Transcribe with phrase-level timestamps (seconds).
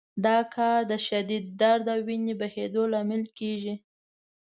[0.25, 3.75] دا کار د شدید درد او وینې بهېدو لامل کېږي.